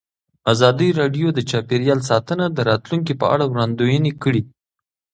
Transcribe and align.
ازادي 0.53 0.89
راډیو 0.99 1.27
د 1.33 1.39
چاپیریال 1.51 1.99
ساتنه 2.09 2.45
د 2.51 2.59
راتلونکې 2.69 3.13
په 3.21 3.25
اړه 3.33 3.45
وړاندوینې 3.51 4.11
کړې. 4.23 4.41